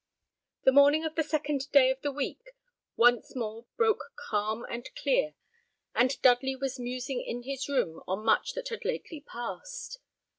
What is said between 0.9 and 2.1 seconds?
of the second day of